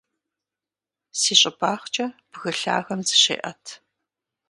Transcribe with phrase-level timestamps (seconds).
[1.19, 3.63] Си щӀыбагъкӀэ бгы лъагэм зыщеӀэт.